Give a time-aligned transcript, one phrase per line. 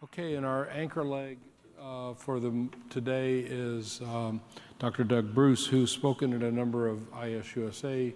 [0.00, 1.38] Okay, and our anchor leg
[1.82, 4.40] uh, for the, today is um,
[4.78, 5.02] Dr.
[5.02, 8.14] Doug Bruce, who's spoken at a number of IAS-USA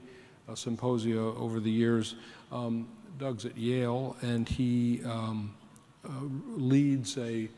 [0.49, 2.15] uh, symposia over the years.
[2.53, 2.87] Um,
[3.19, 5.57] Doug's at Yale, and he um,
[6.05, 6.11] uh,
[6.57, 7.49] leads a,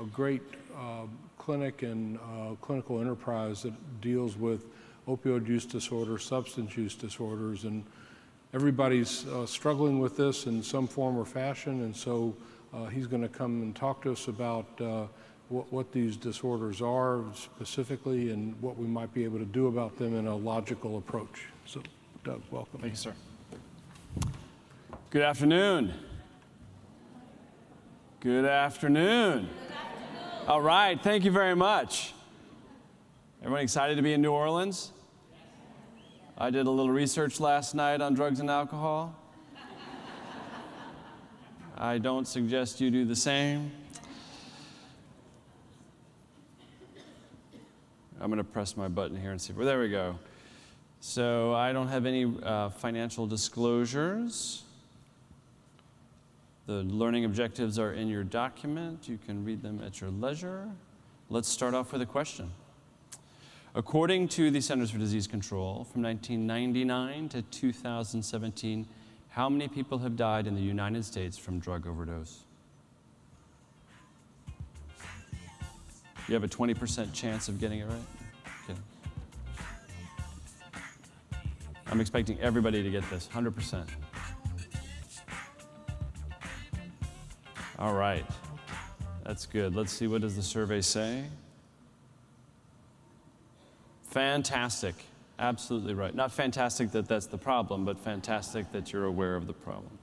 [0.00, 0.40] a great
[0.74, 1.02] uh,
[1.36, 4.64] clinic and uh, clinical enterprise that deals with
[5.06, 7.84] opioid use disorder, substance use disorders, and
[8.54, 12.34] everybody's uh, struggling with this in some form or fashion, and so
[12.74, 15.06] uh, he's going to come and talk to us about uh,
[15.48, 19.96] what, what, these disorders are specifically and what we might be able to do about
[19.98, 21.46] them in a logical approach.
[21.66, 21.82] So,
[22.24, 22.80] Doug, welcome.
[22.80, 23.14] Thank you, sir.
[25.10, 25.94] Good afternoon.
[28.20, 29.42] Good afternoon.
[29.42, 30.48] Good afternoon.
[30.48, 32.14] All right, thank you very much.
[33.40, 34.90] Everyone excited to be in New Orleans?
[36.36, 39.14] I did a little research last night on drugs and alcohol.
[41.76, 43.72] I don't suggest you do the same.
[48.20, 49.52] I'm going to press my button here and see.
[49.52, 50.16] Well, there we go.
[51.00, 54.62] So I don't have any uh, financial disclosures.
[56.66, 59.08] The learning objectives are in your document.
[59.08, 60.68] You can read them at your leisure.
[61.28, 62.52] Let's start off with a question.
[63.74, 68.86] According to the Centers for Disease Control, from 1999 to 2017,
[69.34, 72.44] how many people have died in the United States from drug overdose?
[76.28, 78.70] You have a 20% chance of getting it right?
[78.70, 78.78] Okay.
[81.88, 83.88] I'm expecting everybody to get this 100%.
[87.80, 88.24] All right.
[89.24, 89.74] That's good.
[89.74, 91.24] Let's see what does the survey say?
[94.04, 94.94] Fantastic.
[95.38, 96.14] Absolutely right.
[96.14, 99.98] Not fantastic that that's the problem, but fantastic that you're aware of the problem.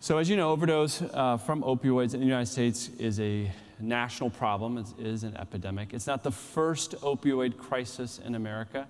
[0.00, 4.30] So, as you know, overdose uh, from opioids in the United States is a national
[4.30, 5.94] problem, it is an epidemic.
[5.94, 8.86] It's not the first opioid crisis in America.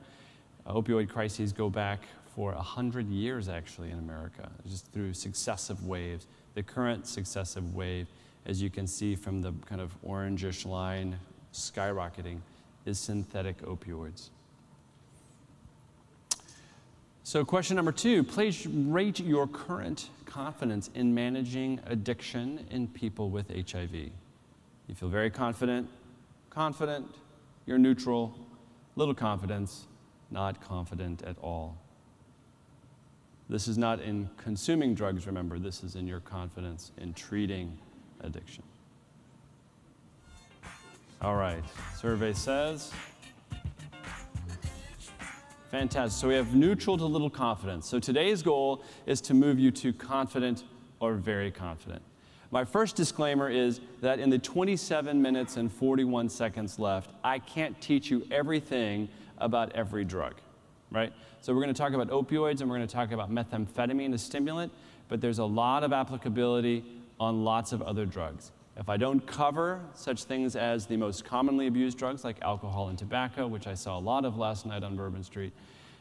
[0.66, 2.00] Uh, opioid crises go back
[2.34, 6.26] for 100 years, actually, in America, just through successive waves.
[6.54, 8.08] The current successive wave,
[8.46, 11.18] as you can see from the kind of orangish line
[11.52, 12.38] skyrocketing,
[12.86, 14.30] is synthetic opioids.
[17.26, 23.48] So, question number two please rate your current confidence in managing addiction in people with
[23.48, 23.94] HIV.
[23.94, 25.88] You feel very confident,
[26.50, 27.06] confident,
[27.64, 28.34] you're neutral,
[28.94, 29.86] little confidence,
[30.30, 31.78] not confident at all.
[33.48, 37.78] This is not in consuming drugs, remember, this is in your confidence in treating
[38.20, 38.64] addiction.
[41.22, 41.64] All right,
[41.96, 42.92] survey says
[45.74, 46.20] Fantastic.
[46.20, 47.88] So we have neutral to little confidence.
[47.88, 50.62] So today's goal is to move you to confident
[51.00, 52.00] or very confident.
[52.52, 57.78] My first disclaimer is that in the 27 minutes and 41 seconds left, I can't
[57.80, 59.08] teach you everything
[59.38, 60.36] about every drug,
[60.92, 61.12] right?
[61.40, 64.18] So we're going to talk about opioids and we're going to talk about methamphetamine, a
[64.18, 64.70] stimulant,
[65.08, 66.84] but there's a lot of applicability
[67.18, 68.52] on lots of other drugs.
[68.76, 72.98] If I don't cover such things as the most commonly abused drugs like alcohol and
[72.98, 75.52] tobacco, which I saw a lot of last night on Bourbon Street,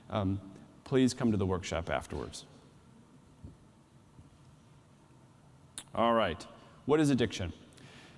[0.09, 0.39] um,
[0.83, 2.45] please come to the workshop afterwards.
[5.94, 6.44] All right,
[6.85, 7.53] what is addiction?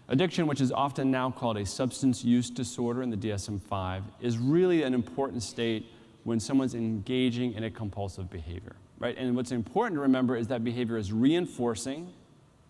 [0.08, 4.38] Addiction, which is often now called a substance use disorder in the DSM 5, is
[4.38, 5.88] really an important state
[6.24, 9.18] when someone's engaging in a compulsive behavior, right?
[9.18, 12.14] And what's important to remember is that behavior is reinforcing,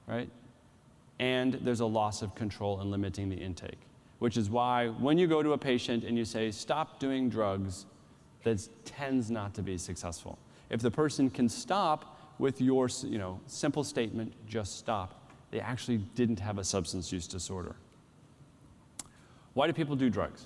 [0.08, 0.30] right?
[1.20, 3.80] And there's a loss of control in limiting the intake.
[4.20, 7.86] Which is why when you go to a patient and you say, stop doing drugs,
[8.44, 10.38] that tends not to be successful.
[10.70, 15.98] If the person can stop with your you know, simple statement, just stop, they actually
[16.16, 17.76] didn't have a substance use disorder.
[19.54, 20.46] Why do people do drugs?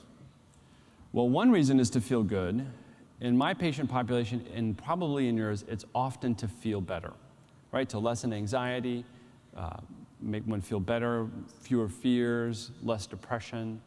[1.13, 2.65] Well, one reason is to feel good.
[3.21, 7.13] In my patient population, and probably in yours, it's often to feel better,
[7.71, 7.89] right?
[7.89, 9.03] To lessen anxiety,
[9.57, 9.77] uh,
[10.21, 11.27] make one feel better,
[11.61, 13.81] fewer fears, less depression.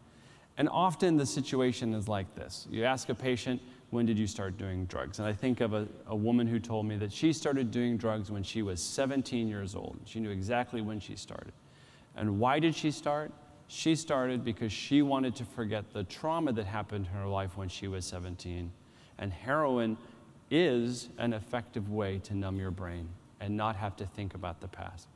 [0.56, 2.67] And often the situation is like this.
[2.70, 5.19] You ask a patient, when did you start doing drugs?
[5.19, 8.31] And I think of a, a, woman who told me that she started doing drugs
[8.31, 9.99] when she was 17 years old.
[10.05, 11.52] She knew exactly when she started.
[12.17, 13.32] And why did she start?
[13.69, 17.69] She started because she wanted to forget the trauma that happened in her life when
[17.69, 18.70] she was 17.
[19.19, 19.96] And heroin
[20.50, 23.08] is an effective way to numb your brain
[23.40, 25.08] and not have to think about the past.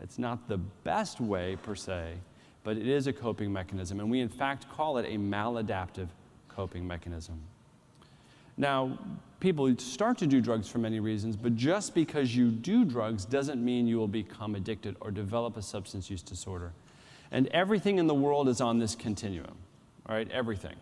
[0.00, 2.14] It's not the best way per se,
[2.62, 4.00] but it is a coping mechanism.
[4.00, 6.08] And we, in fact, call it a maladaptive
[6.48, 7.40] coping mechanism.
[8.56, 8.98] Now,
[9.40, 13.62] people start to do drugs for many reasons, but just because you do drugs doesn't
[13.62, 16.72] mean you will become addicted or develop a substance use disorder.
[17.30, 19.56] And everything in the world is on this continuum,
[20.08, 20.30] right?
[20.30, 20.76] Everything.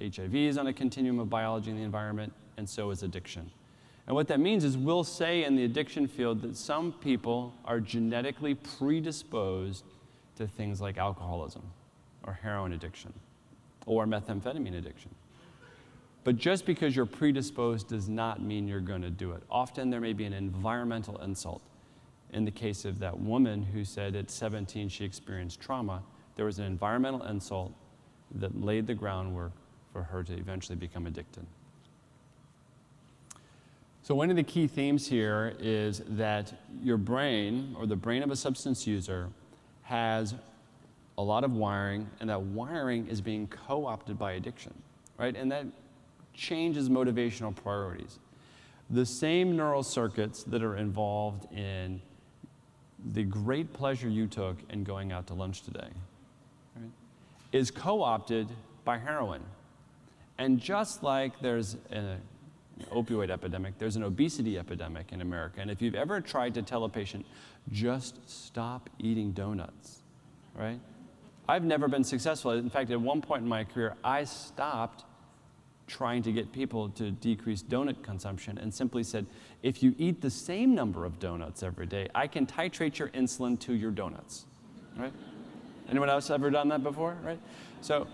[0.00, 3.50] HIV is on a continuum of biology and the environment, and so is addiction.
[4.06, 7.80] And what that means is we'll say in the addiction field that some people are
[7.80, 9.84] genetically predisposed
[10.36, 11.62] to things like alcoholism
[12.24, 13.12] or heroin addiction
[13.86, 15.14] or methamphetamine addiction.
[16.24, 19.42] But just because you're predisposed does not mean you're going to do it.
[19.50, 21.62] Often there may be an environmental insult.
[22.32, 26.02] In the case of that woman who said at 17 she experienced trauma,
[26.36, 27.72] there was an environmental insult
[28.36, 29.52] that laid the groundwork
[29.92, 31.44] for her to eventually become addicted.
[34.04, 36.52] So, one of the key themes here is that
[36.82, 39.28] your brain, or the brain of a substance user,
[39.82, 40.34] has
[41.18, 44.74] a lot of wiring, and that wiring is being co opted by addiction,
[45.18, 45.36] right?
[45.36, 45.66] And that
[46.34, 48.18] changes motivational priorities.
[48.90, 52.02] The same neural circuits that are involved in
[53.12, 55.88] the great pleasure you took in going out to lunch today
[56.76, 56.90] right,
[57.52, 58.48] is co opted
[58.84, 59.42] by heroin.
[60.38, 62.18] And just like there's an
[62.90, 65.60] opioid epidemic, there's an obesity epidemic in America.
[65.60, 67.26] And if you've ever tried to tell a patient,
[67.70, 70.02] just stop eating donuts,
[70.54, 70.80] right?
[71.48, 72.52] I've never been successful.
[72.52, 75.04] In fact, at one point in my career, I stopped
[75.86, 79.26] trying to get people to decrease donut consumption and simply said,
[79.62, 83.58] if you eat the same number of donuts every day, I can titrate your insulin
[83.60, 84.46] to your donuts.
[84.96, 85.12] Right?
[85.88, 87.16] Anyone else ever done that before?
[87.22, 87.40] Right?
[87.80, 88.06] So,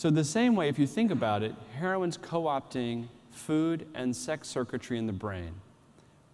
[0.00, 4.96] so the same way, if you think about it, heroin's co-opting food and sex circuitry
[4.96, 5.52] in the brain,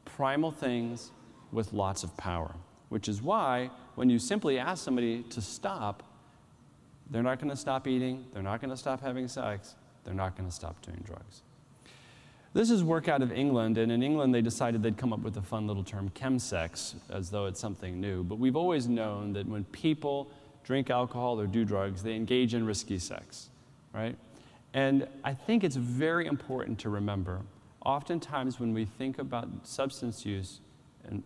[0.04, 1.10] primal things
[1.50, 2.54] with lots of power,
[2.90, 6.04] which is why when you simply ask somebody to stop,
[7.10, 9.74] they're not going to stop eating, they're not going to stop having sex,
[10.04, 11.42] they're not going to stop doing drugs.
[12.54, 15.38] This is work out of England, and in England they decided they'd come up with
[15.38, 18.22] a fun little term, chemsex, as though it's something new.
[18.22, 20.30] But we've always known that when people
[20.62, 23.50] drink alcohol or do drugs, they engage in risky sex,
[23.96, 24.16] right?
[24.74, 27.40] And I think it's very important to remember
[27.84, 30.60] oftentimes when we think about substance use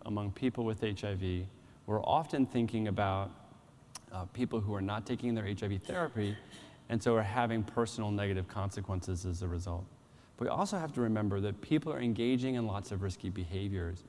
[0.05, 1.47] among people with HIV,
[1.87, 3.31] we're often thinking about
[4.11, 6.37] uh, people who are not taking their HIV therapy
[6.89, 9.85] and so are having personal negative consequences as a result.
[10.37, 14.03] But we also have to remember that people are engaging in lots of risky behaviors.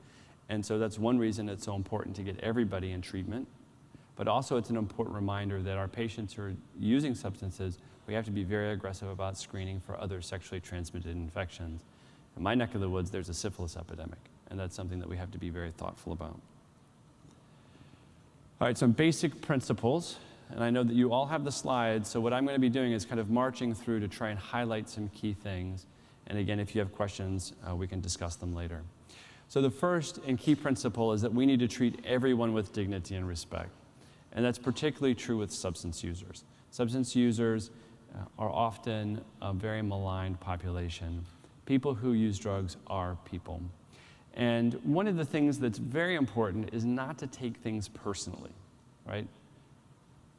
[0.49, 3.49] And so that's one reason it's so important to get everybody in treatment.
[4.15, 8.25] But also, it's an important reminder that our patients who are using substances, we have
[8.25, 11.83] to be very aggressive about screening for other sexually transmitted infections.
[12.37, 14.19] In my neck of the woods, there's a syphilis epidemic,
[14.51, 16.41] and that's something that we have to be very thoughtful about.
[18.61, 20.19] All right, some basic principles.
[20.51, 22.69] And I know that you all have the slides, so what I'm going to be
[22.69, 25.87] doing is kind of marching through to try and highlight some key things.
[26.27, 28.83] And again, if you have questions, uh, we can discuss them later.
[29.49, 33.17] So, the first and key principle is that we need to treat everyone with dignity
[33.17, 33.71] and respect.
[34.33, 36.45] And that's particularly true with substance users.
[36.71, 37.71] Substance users
[38.39, 41.25] are often a very maligned population.
[41.67, 43.61] People who use drugs are people.
[44.35, 48.51] And one of the things that's very important is not to take things personally,
[49.07, 49.27] right?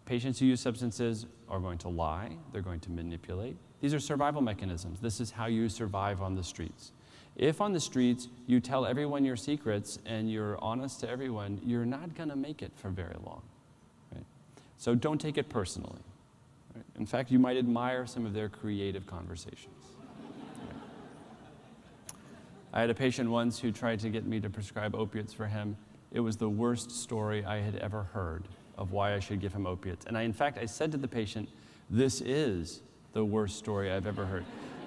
[0.05, 3.55] Patients who use substances are going to lie, they're going to manipulate.
[3.81, 4.99] These are survival mechanisms.
[4.99, 6.91] This is how you survive on the streets.
[7.35, 11.85] If on the streets you tell everyone your secrets and you're honest to everyone, you're
[11.85, 13.41] not going to make it for very long.
[14.13, 14.25] Right?
[14.77, 15.99] So don't take it personally.
[16.75, 16.85] Right?
[16.97, 19.83] In fact, you might admire some of their creative conversations.
[22.73, 25.77] I had a patient once who tried to get me to prescribe opiates for him.
[26.11, 29.67] It was the worst story I had ever heard of why I should give him
[29.67, 30.05] opiates.
[30.05, 31.49] And I, in fact, I said to the patient,
[31.89, 32.81] This is
[33.13, 34.43] the worst story I've ever heard.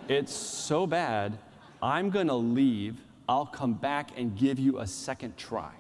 [0.09, 1.39] It's so bad,
[1.83, 3.01] I'm going to leave.
[3.29, 5.73] I'll come back and give you a second try.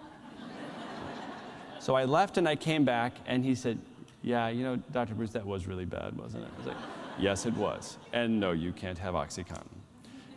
[1.80, 3.78] so I left and I came back, and he said,
[4.26, 5.14] Yeah, you know, Dr.
[5.14, 6.50] Bruce, that was really bad, wasn't it?
[6.52, 6.76] I was like,
[7.16, 7.96] Yes, it was.
[8.12, 9.62] And no, you can't have Oxycontin.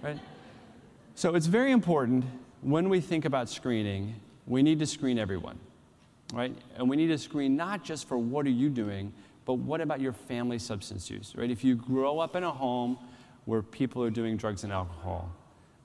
[0.03, 0.19] Right?
[1.15, 2.23] So it's very important
[2.61, 4.15] when we think about screening,
[4.45, 5.57] we need to screen everyone,
[6.33, 6.55] right?
[6.77, 9.11] And we need to screen not just for what are you doing,
[9.43, 11.49] but what about your family substance use, right?
[11.49, 12.99] If you grow up in a home
[13.45, 15.31] where people are doing drugs and alcohol,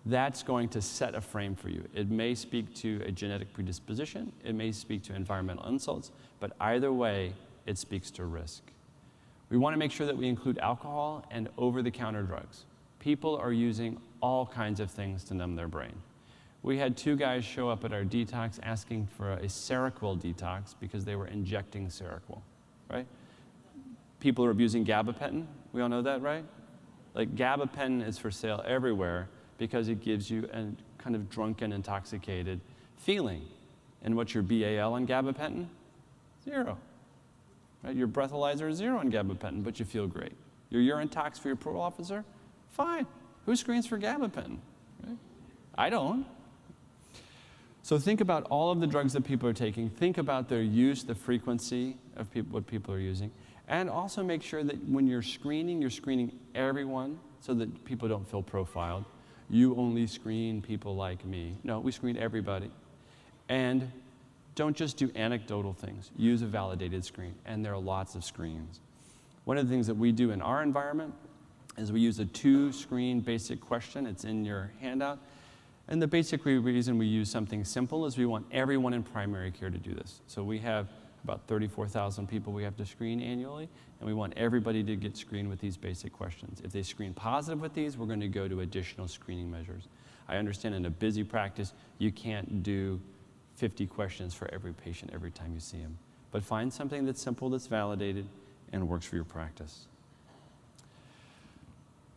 [0.04, 1.82] that's going to set a frame for you.
[1.94, 6.92] It may speak to a genetic predisposition, it may speak to environmental insults, but either
[6.92, 7.32] way,
[7.66, 8.62] it speaks to risk.
[9.50, 12.64] We want to make sure that we include alcohol and over the counter drugs.
[12.98, 15.94] People are using all kinds of things to numb their brain.
[16.62, 21.04] We had two guys show up at our detox asking for a Seroquel detox because
[21.04, 22.40] they were injecting Seroquel,
[22.90, 23.06] right?
[24.18, 25.44] People are abusing gabapentin.
[25.74, 26.44] We all know that, right?
[27.12, 29.28] Like gabapentin is for sale everywhere
[29.58, 30.66] because it gives you a
[30.96, 32.60] kind of drunken, intoxicated
[32.96, 33.42] feeling.
[34.02, 35.66] And what's your BAL on gabapentin?
[36.44, 36.78] Zero.
[37.84, 37.94] Right?
[37.94, 40.32] Your breathalyzer is zero on gabapentin, but you feel great.
[40.70, 42.24] Your urine tox for your parole officer?
[42.70, 43.06] Fine.
[43.46, 44.58] Who screens for gabapentin?
[45.06, 45.18] Right?
[45.76, 46.26] I don't.
[47.82, 49.90] So think about all of the drugs that people are taking.
[49.90, 53.30] Think about their use, the frequency of what people are using.
[53.68, 58.28] And also make sure that when you're screening, you're screening everyone so that people don't
[58.28, 59.04] feel profiled.
[59.50, 61.58] You only screen people like me.
[61.62, 62.70] No, we screen everybody.
[63.50, 63.92] And
[64.54, 66.10] don't just do anecdotal things.
[66.16, 67.34] Use a validated screen.
[67.44, 68.80] And there are lots of screens.
[69.44, 71.14] One of the things that we do in our environment
[71.76, 74.06] is we use a two screen basic question.
[74.06, 75.18] It's in your handout.
[75.88, 79.70] And the basic reason we use something simple is we want everyone in primary care
[79.70, 80.20] to do this.
[80.28, 80.88] So we have
[81.24, 83.68] about 34,000 people we have to screen annually,
[83.98, 86.60] and we want everybody to get screened with these basic questions.
[86.62, 89.88] If they screen positive with these, we're going to go to additional screening measures.
[90.28, 93.00] I understand in a busy practice, you can't do
[93.56, 95.98] 50 questions for every patient every time you see them.
[96.30, 98.26] But find something that's simple, that's validated,
[98.72, 99.86] and works for your practice.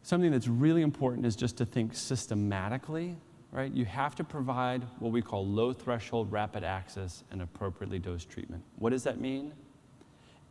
[0.03, 3.17] Something that's really important is just to think systematically
[3.51, 3.73] right?
[3.73, 8.63] You have to provide what we call low threshold rapid access and appropriately dosed treatment.
[8.77, 9.53] What does that mean?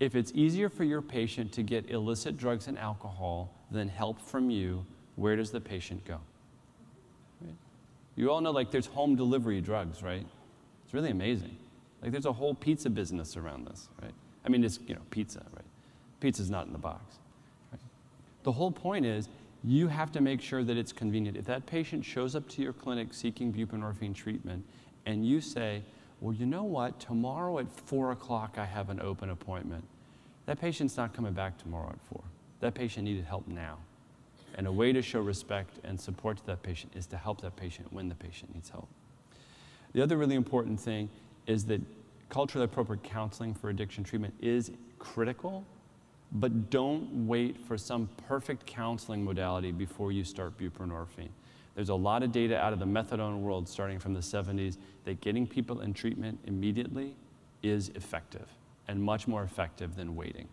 [0.01, 4.51] If it's easier for your patient to get illicit drugs and alcohol than help from
[4.51, 4.85] you,
[5.17, 6.21] where does the patient go?
[7.41, 7.55] Right?
[8.15, 10.27] You all know, like, there's home delivery drugs, right?
[10.87, 11.57] It's really amazing.
[12.01, 14.15] Like, there's a whole pizza business around this, right?
[14.45, 15.65] I mean, it's, you know, pizza, right?
[16.21, 17.17] Pizza's not in the box.
[17.73, 17.81] Right?
[18.45, 19.29] The whole point is
[19.65, 21.37] you have to make sure that it's convenient.
[21.37, 24.65] If that patient shows up to your clinic seeking buprenorphine treatment
[25.07, 25.83] and you say,
[26.21, 29.83] well, you know what, tomorrow at 4 o'clock I have an open appointment,
[30.47, 32.23] that patient's not coming back tomorrow at 4.
[32.61, 33.79] That patient needed help now.
[34.55, 37.57] And a way to show respect and support to that patient is to help that
[37.57, 38.89] patient when the patient needs help.
[39.97, 41.09] The other really important thing
[41.47, 41.81] is that
[42.29, 45.65] culturally appropriate counseling for addiction treatment is critical
[46.33, 51.31] but don't wait for some perfect counseling modality before you start buprenorphine.
[51.75, 55.23] There's a lot of data out of the methadone world starting from the 70s that
[55.23, 57.17] getting people in treatment immediately
[57.63, 58.49] is effective
[58.89, 60.47] and much more effective than waiting.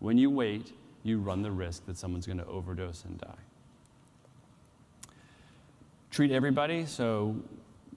[0.00, 0.72] When you wait,
[1.04, 3.28] you run the risk that someone's going to overdose and die.
[6.10, 6.84] Treat everybody.
[6.84, 7.36] So,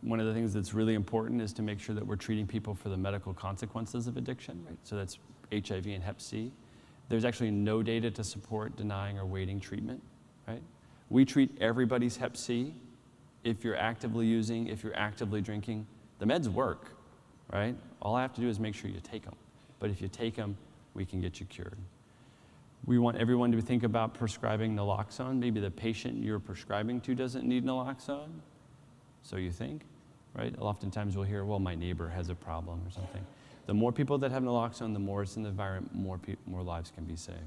[0.01, 2.73] one of the things that's really important is to make sure that we're treating people
[2.73, 4.77] for the medical consequences of addiction, right?
[4.83, 5.19] So, that's
[5.51, 6.51] HIV and Hep C.
[7.09, 10.01] There's actually no data to support denying or waiting treatment,
[10.47, 10.61] right?
[11.09, 12.73] We treat everybody's Hep C.
[13.43, 15.85] If you're actively using, if you're actively drinking,
[16.19, 16.91] the meds work,
[17.51, 17.75] right?
[18.01, 19.35] All I have to do is make sure you take them.
[19.79, 20.55] But if you take them,
[20.93, 21.77] we can get you cured.
[22.85, 25.37] We want everyone to think about prescribing naloxone.
[25.37, 28.29] Maybe the patient you're prescribing to doesn't need naloxone,
[29.21, 29.83] so you think,
[30.33, 30.53] right?
[30.59, 33.25] Oftentimes we'll hear, well, my neighbor has a problem or something.
[33.67, 36.63] The more people that have naloxone, the more it's in the environment, more, pe- more
[36.63, 37.37] lives can be saved.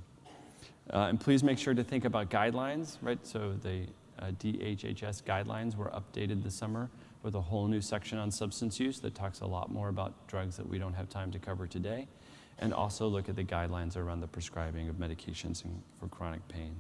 [0.93, 3.19] Uh, and please make sure to think about guidelines, right?
[3.27, 3.87] So the
[4.19, 6.91] uh, DHHS guidelines were updated this summer
[7.23, 10.57] with a whole new section on substance use that talks a lot more about drugs
[10.57, 12.07] that we don't have time to cover today,
[12.59, 15.65] and also look at the guidelines around the prescribing of medications
[15.99, 16.77] for chronic pain.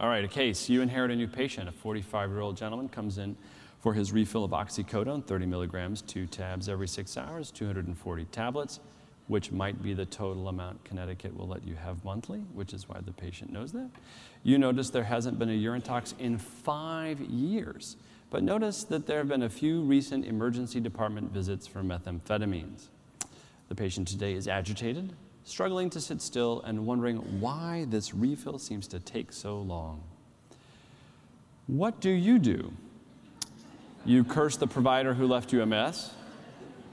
[0.00, 0.68] All right, a case.
[0.68, 1.68] You inherit a new patient.
[1.68, 3.36] A 45 year old gentleman comes in
[3.84, 8.80] for his refill of oxycodone, 30 milligrams, two tabs every six hours, 240 tablets,
[9.26, 12.98] which might be the total amount Connecticut will let you have monthly, which is why
[13.04, 13.90] the patient knows that.
[14.42, 17.98] You notice there hasn't been a urine tox in five years,
[18.30, 22.86] but notice that there have been a few recent emergency department visits for methamphetamines.
[23.68, 25.12] The patient today is agitated,
[25.44, 30.00] struggling to sit still, and wondering why this refill seems to take so long.
[31.66, 32.72] What do you do
[34.04, 36.12] you curse the provider who left you a mess,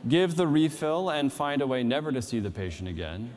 [0.08, 3.32] give the refill, and find a way never to see the patient again.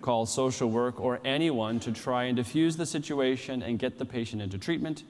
[0.00, 4.40] Call social work or anyone to try and diffuse the situation and get the patient
[4.40, 5.04] into treatment.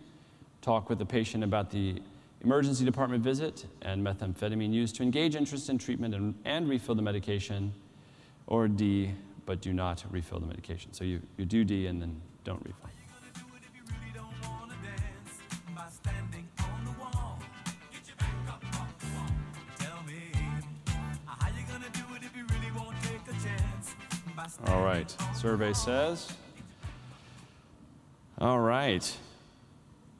[0.63, 2.03] Talk with the patient about the
[2.43, 7.03] emergency department visit and methamphetamine use to engage interest in treatment and, and refill the
[7.03, 7.73] medication.
[8.47, 9.13] Or D,
[9.47, 10.93] but do not refill the medication.
[10.93, 12.91] So you, you do D and then don't refill.
[24.67, 25.15] All right.
[25.35, 26.33] Survey says.
[28.39, 29.17] All right.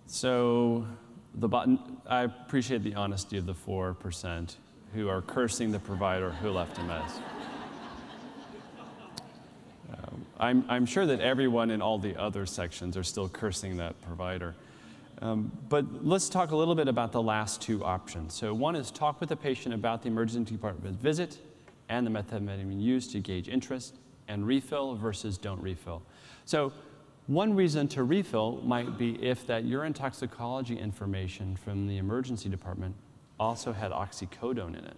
[0.07, 0.87] So
[1.35, 4.57] the button, I appreciate the honesty of the 4%
[4.95, 7.19] who are cursing the provider who left a mess.
[9.93, 14.01] Um, I'm, I'm sure that everyone in all the other sections are still cursing that
[14.03, 14.55] provider.
[15.23, 18.33] Um, but let's talk a little bit about the last two options.
[18.33, 21.39] So, one is talk with the patient about the emergency department visit
[21.91, 23.97] and the methamphetamine used to gauge interest,
[24.31, 26.03] and refill versus don't refill.
[26.45, 26.73] So,
[27.27, 32.95] one reason to refill might be if that urine toxicology information from the emergency department
[33.39, 34.97] also had oxycodone in it,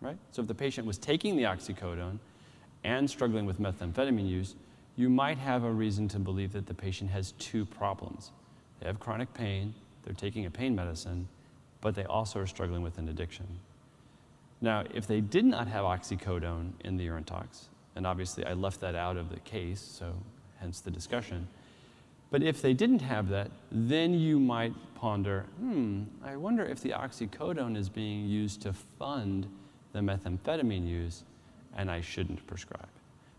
[0.00, 0.18] right?
[0.32, 2.18] So, if the patient was taking the oxycodone
[2.84, 4.56] and struggling with methamphetamine use,
[4.96, 8.32] you might have a reason to believe that the patient has two problems.
[8.80, 11.28] They have chronic pain, they're taking a pain medicine,
[11.80, 13.46] but they also are struggling with an addiction.
[14.60, 18.80] Now, if they did not have oxycodone in the urine tox, and obviously I left
[18.80, 20.14] that out of the case, so
[20.58, 21.48] hence the discussion.
[22.30, 26.90] But if they didn't have that, then you might ponder hmm, I wonder if the
[26.90, 29.46] oxycodone is being used to fund
[29.92, 31.24] the methamphetamine use,
[31.76, 32.88] and I shouldn't prescribe.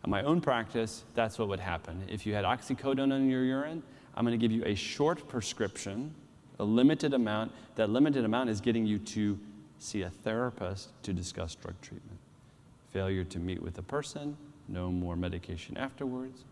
[0.03, 2.03] In my own practice, that's what would happen.
[2.09, 3.81] If you had oxycodone in your urine,
[4.15, 6.13] I'm going to give you a short prescription,
[6.59, 7.51] a limited amount.
[7.75, 9.39] That limited amount is getting you to
[9.79, 12.19] see a therapist to discuss drug treatment.
[12.93, 16.45] Failure to meet with a person, no more medication afterwards.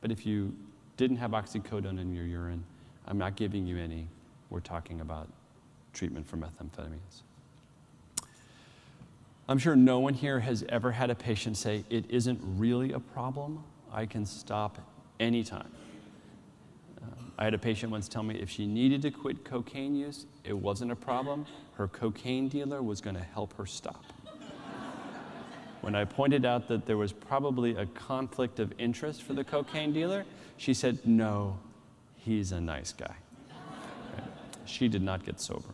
[0.00, 0.54] But if you
[0.96, 2.64] didn't have oxycodone in your urine,
[3.06, 4.08] I'm not giving you any.
[4.50, 5.28] We're talking about
[5.92, 7.22] treatment for methamphetamines.
[9.48, 13.00] I'm sure no one here has ever had a patient say, It isn't really a
[13.00, 13.62] problem.
[13.92, 14.78] I can stop
[15.20, 15.70] anytime.
[17.02, 20.26] Um, I had a patient once tell me if she needed to quit cocaine use,
[20.44, 21.46] it wasn't a problem.
[21.74, 24.04] Her cocaine dealer was going to help her stop.
[25.84, 29.92] When I pointed out that there was probably a conflict of interest for the cocaine
[29.92, 30.24] dealer,
[30.56, 31.58] she said, No,
[32.16, 33.14] he's a nice guy.
[34.14, 34.24] Right?
[34.64, 35.68] She did not get sober.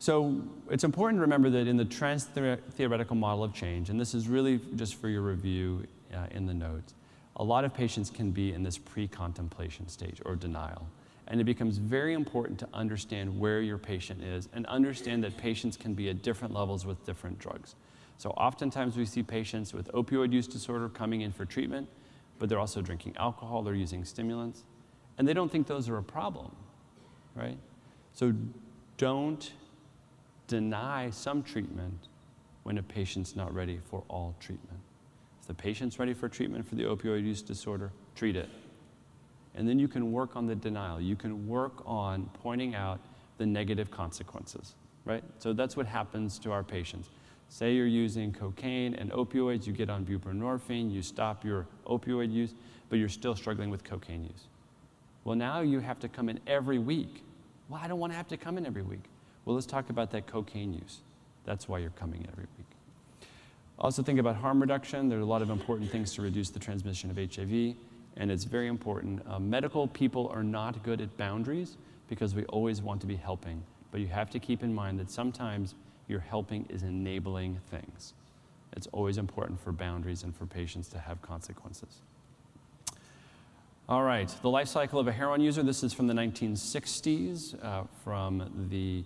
[0.00, 4.14] So it's important to remember that in the trans theoretical model of change, and this
[4.14, 5.84] is really just for your review
[6.14, 6.94] uh, in the notes,
[7.36, 10.86] a lot of patients can be in this pre contemplation stage or denial.
[11.26, 15.76] And it becomes very important to understand where your patient is and understand that patients
[15.76, 17.74] can be at different levels with different drugs.
[18.18, 21.88] So oftentimes we see patients with opioid use disorder coming in for treatment,
[22.38, 24.64] but they're also drinking alcohol, they're using stimulants,
[25.16, 26.54] and they don't think those are a problem,
[27.34, 27.56] right?
[28.12, 28.34] So
[28.96, 29.52] don't
[30.48, 32.08] deny some treatment
[32.64, 34.80] when a patient's not ready for all treatment.
[35.40, 38.48] If the patient's ready for treatment for the opioid use disorder, treat it.
[39.54, 41.00] And then you can work on the denial.
[41.00, 43.00] You can work on pointing out
[43.38, 45.22] the negative consequences, right?
[45.38, 47.10] So that's what happens to our patients.
[47.48, 52.54] Say you're using cocaine and opioids, you get on buprenorphine, you stop your opioid use,
[52.88, 54.48] but you're still struggling with cocaine use.
[55.24, 57.22] Well, now you have to come in every week.
[57.68, 59.04] Well, I don't want to have to come in every week.
[59.44, 61.00] Well, let's talk about that cocaine use.
[61.44, 62.66] That's why you're coming in every week.
[63.78, 65.08] Also, think about harm reduction.
[65.08, 67.76] There are a lot of important things to reduce the transmission of HIV,
[68.16, 69.22] and it's very important.
[69.26, 71.76] Uh, medical people are not good at boundaries
[72.08, 75.10] because we always want to be helping, but you have to keep in mind that
[75.10, 75.74] sometimes
[76.08, 78.14] your helping is enabling things.
[78.72, 82.02] It's always important for boundaries and for patients to have consequences.
[83.88, 85.62] All right, the life cycle of a heroin user.
[85.62, 89.02] This is from the 1960s, uh, from the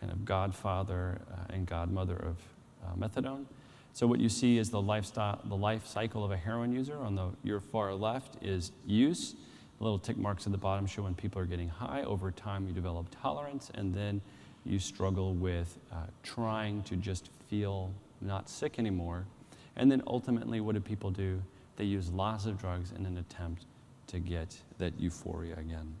[0.00, 2.36] kind of godfather uh, and godmother of
[2.84, 3.44] uh, methadone.
[3.92, 6.96] So what you see is the lifestyle, the life cycle of a heroin user.
[6.98, 9.36] On the your far left is use.
[9.78, 12.02] The little tick marks at the bottom show when people are getting high.
[12.02, 14.20] Over time, you develop tolerance, and then
[14.64, 19.26] you struggle with uh, trying to just feel not sick anymore.
[19.76, 21.42] And then ultimately, what do people do?
[21.76, 23.66] They use lots of drugs in an attempt
[24.08, 25.94] to get that euphoria again.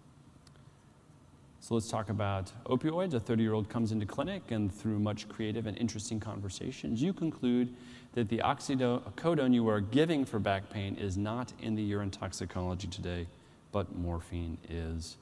[1.60, 3.14] So let's talk about opioids.
[3.14, 7.14] A 30 year old comes into clinic, and through much creative and interesting conversations, you
[7.14, 7.74] conclude
[8.12, 12.86] that the oxycodone you are giving for back pain is not in the urine toxicology
[12.86, 13.26] today,
[13.72, 15.16] but morphine is.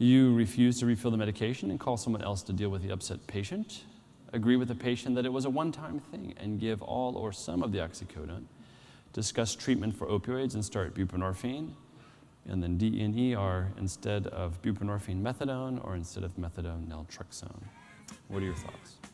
[0.00, 3.26] You refuse to refill the medication and call someone else to deal with the upset
[3.26, 3.84] patient.
[4.32, 7.32] Agree with the patient that it was a one time thing and give all or
[7.34, 8.44] some of the oxycodone.
[9.12, 11.72] Discuss treatment for opioids and start buprenorphine.
[12.48, 17.62] And then D and E are instead of buprenorphine methadone or instead of methadone naltrexone.
[18.28, 19.09] What are your thoughts?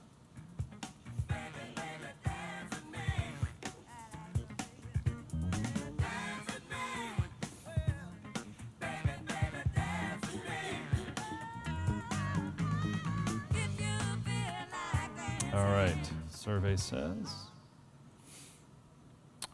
[16.76, 17.34] Says.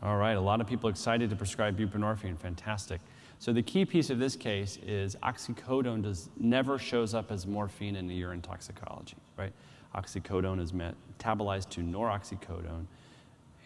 [0.02, 2.36] All right, a lot of people excited to prescribe buprenorphine.
[2.36, 3.00] Fantastic.
[3.38, 7.96] So the key piece of this case is oxycodone does never shows up as morphine
[7.96, 9.52] in the urine toxicology, right?
[9.94, 12.86] Oxycodone is metabolized to noroxycodone.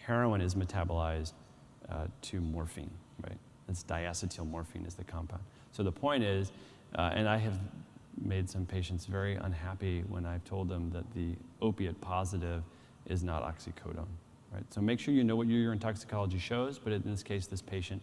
[0.03, 1.33] Heroin is metabolized
[1.89, 2.91] uh, to morphine.
[3.23, 3.37] right?
[3.69, 5.43] It's diacetylmorphine is the compound.
[5.71, 6.51] So the point is,
[6.95, 7.59] uh, and I have
[8.23, 12.63] made some patients very unhappy when I've told them that the opiate positive
[13.07, 14.07] is not oxycodone,
[14.51, 14.63] right?
[14.73, 17.61] So make sure you know what your urine toxicology shows, but in this case, this
[17.61, 18.01] patient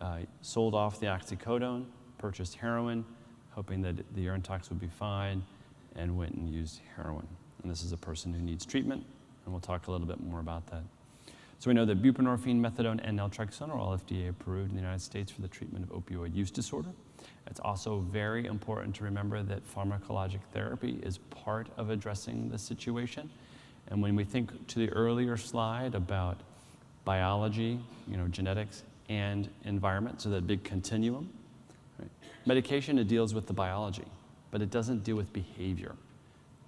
[0.00, 1.84] uh, sold off the oxycodone,
[2.18, 3.04] purchased heroin,
[3.50, 5.42] hoping that the urine tox would be fine,
[5.96, 7.26] and went and used heroin.
[7.62, 9.04] And this is a person who needs treatment,
[9.44, 10.82] and we'll talk a little bit more about that.
[11.58, 15.00] So we know that buprenorphine, methadone, and naltrexone are all FDA approved in the United
[15.00, 16.90] States for the treatment of opioid use disorder.
[17.46, 23.30] It's also very important to remember that pharmacologic therapy is part of addressing the situation.
[23.88, 26.38] And when we think to the earlier slide about
[27.04, 31.30] biology, you know, genetics, and environment, so that big continuum,
[31.98, 32.10] right?
[32.44, 34.04] medication it deals with the biology,
[34.50, 35.92] but it doesn't deal with behavior.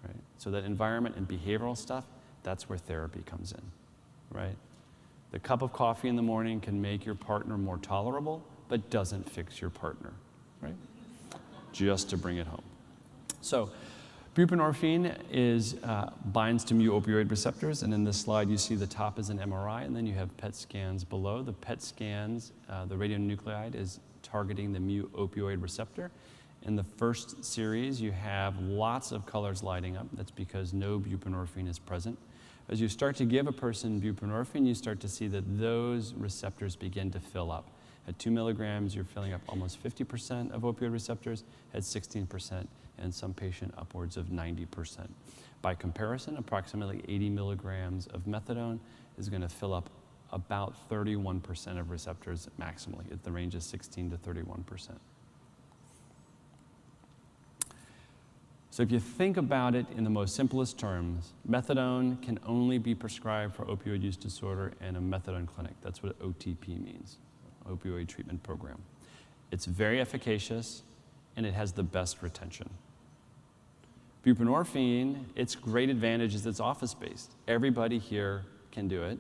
[0.05, 0.17] Right?
[0.39, 2.05] So that environment and behavioral stuff,
[2.45, 3.63] that's where therapy comes in.
[4.31, 4.57] Right?
[5.33, 9.29] The cup of coffee in the morning can make your partner more tolerable, but doesn't
[9.29, 10.13] fix your partner,
[10.63, 10.75] right?
[11.73, 12.63] Just to bring it home.
[13.41, 13.71] So,
[14.39, 18.87] buprenorphine is uh, binds to mu opioid receptors, and in this slide you see the
[18.87, 21.43] top is an MRI, and then you have PET scans below.
[21.43, 26.13] The PET scans, uh, the radionuclide is targeting the mu opioid receptor.
[26.63, 30.07] In the first series, you have lots of colors lighting up.
[30.13, 32.17] That's because no buprenorphine is present.
[32.69, 36.77] As you start to give a person buprenorphine, you start to see that those receptors
[36.77, 37.71] begin to fill up.
[38.07, 41.43] At two milligrams, you're filling up almost 50% of opioid receptors,
[41.75, 42.67] at 16%,
[43.01, 45.09] and some patient upwards of 90%.
[45.63, 48.79] By comparison, approximately 80 milligrams of methadone
[49.19, 49.91] is going to fill up
[50.33, 54.91] about 31% of receptors maximally, at the range of 16 to 31%.
[58.71, 62.95] So, if you think about it in the most simplest terms, methadone can only be
[62.95, 65.73] prescribed for opioid use disorder in a methadone clinic.
[65.83, 67.17] That's what OTP means,
[67.69, 68.79] opioid treatment program.
[69.51, 70.83] It's very efficacious
[71.37, 72.71] and it has the best retention.
[74.25, 77.33] Buprenorphine, its great advantage is it's office based.
[77.47, 79.19] Everybody here can do it.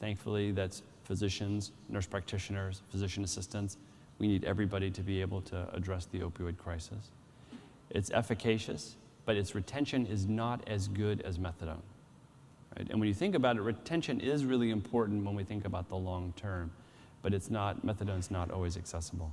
[0.00, 3.76] Thankfully, that's physicians, nurse practitioners, physician assistants.
[4.18, 7.10] We need everybody to be able to address the opioid crisis.
[7.90, 11.82] It's efficacious, but its retention is not as good as methadone.
[12.76, 12.88] Right?
[12.90, 15.96] And when you think about it, retention is really important when we think about the
[15.96, 16.72] long term,
[17.22, 19.32] but it's not, methadone's not always accessible.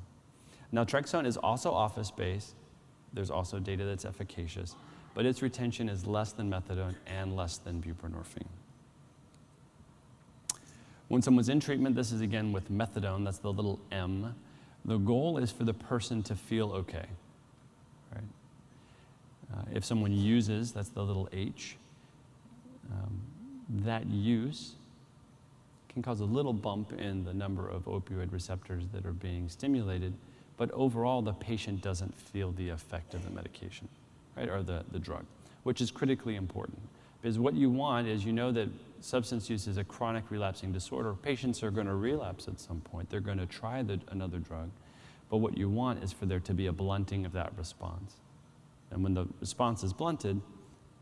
[0.71, 2.55] Now, Naltrexone is also office based.
[3.13, 4.75] There's also data that's efficacious,
[5.13, 8.47] but its retention is less than methadone and less than buprenorphine.
[11.07, 14.33] When someone's in treatment, this is again with methadone, that's the little M.
[14.85, 17.05] The goal is for the person to feel okay.
[19.53, 21.77] Uh, if someone uses, that's the little h,
[22.91, 23.21] um,
[23.69, 24.73] that use
[25.89, 30.13] can cause a little bump in the number of opioid receptors that are being stimulated,
[30.57, 33.87] but overall the patient doesn't feel the effect of the medication,
[34.37, 35.25] right, or the, the drug,
[35.63, 36.79] which is critically important.
[37.21, 38.67] Because what you want is you know that
[38.99, 41.13] substance use is a chronic relapsing disorder.
[41.13, 43.09] Patients are going to relapse at some point.
[43.09, 44.69] They're going to try the, another drug.
[45.29, 48.15] But what you want is for there to be a blunting of that response.
[48.91, 50.41] And when the response is blunted,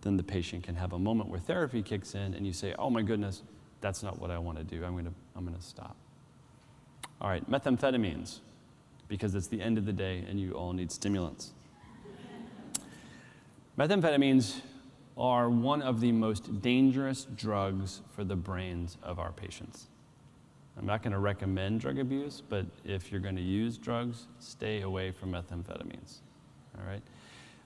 [0.01, 2.89] then the patient can have a moment where therapy kicks in and you say, oh
[2.89, 3.41] my goodness,
[3.81, 4.85] that's not what I want to do.
[4.85, 5.95] I'm going to, I'm going to stop.
[7.19, 8.39] All right, methamphetamines,
[9.12, 11.52] because it's the end of the day and you all need stimulants.
[13.78, 14.62] Methamphetamines
[15.17, 19.88] are one of the most dangerous drugs for the brains of our patients.
[20.78, 24.80] I'm not going to recommend drug abuse, but if you're going to use drugs, stay
[24.80, 26.19] away from methamphetamines.
[26.78, 27.04] All right?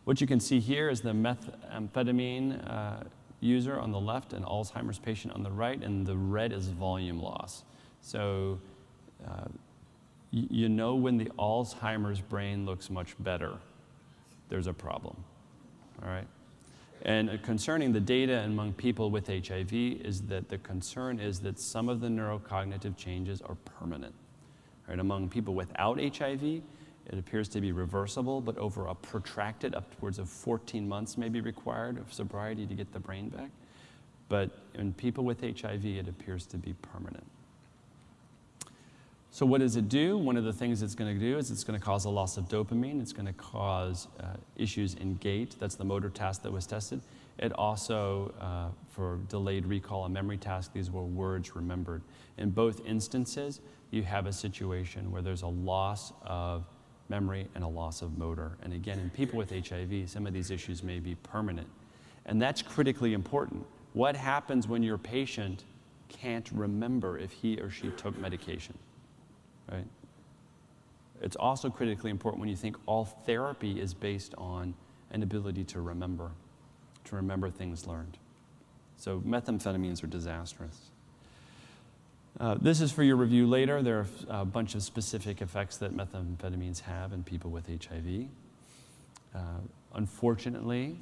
[0.05, 3.03] What you can see here is the methamphetamine uh,
[3.39, 7.21] user on the left and Alzheimer's patient on the right, and the red is volume
[7.21, 7.63] loss.
[8.01, 8.59] So
[9.27, 9.45] uh,
[10.35, 13.53] you know when the Alzheimer's brain looks much better,
[14.49, 15.15] there's a problem.
[16.03, 16.27] All right?
[17.03, 21.59] And uh, concerning the data among people with HIV is that the concern is that
[21.59, 24.13] some of the neurocognitive changes are permanent.
[24.89, 24.99] Right?
[24.99, 30.27] Among people without HIV, it appears to be reversible, but over a protracted, upwards of
[30.27, 33.51] 14 months may be required of sobriety to get the brain back.
[34.27, 37.25] But in people with HIV, it appears to be permanent.
[39.35, 40.17] So, what does it do?
[40.17, 42.37] One of the things it's going to do is it's going to cause a loss
[42.37, 43.01] of dopamine.
[43.01, 45.57] It's going to cause uh, issues in gait.
[45.59, 47.01] That's the motor task that was tested.
[47.37, 52.01] It also, uh, for delayed recall and memory task, these were words remembered.
[52.37, 53.59] In both instances,
[53.91, 56.63] you have a situation where there's a loss of
[57.09, 58.57] memory, and a loss of motor.
[58.63, 61.67] And again, in people with HIV, some of these issues may be permanent.
[62.25, 63.65] And that's critically important.
[63.91, 65.65] What happens when your patient
[66.07, 68.75] can't remember if he or she took medication?
[69.71, 69.85] Right?
[71.21, 74.73] It's also critically important when you think all therapy is based on
[75.11, 76.31] an ability to remember,
[77.05, 78.17] to remember things learned.
[78.97, 80.91] So methamphetamines are disastrous.
[82.39, 83.81] Uh, this is for your review later.
[83.81, 88.27] There are a bunch of specific effects that methamphetamines have in people with HIV.
[89.33, 89.39] Uh,
[89.93, 90.97] unfortunately,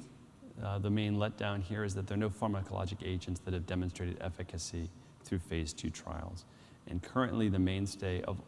[0.62, 4.16] uh, the main letdown here is that there are no pharmacologic agents that have demonstrated
[4.20, 4.88] efficacy
[5.24, 6.44] through phase two trials.
[6.88, 8.40] And currently, the mainstay of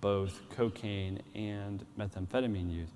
[0.00, 2.90] both cocaine and methamphetamine use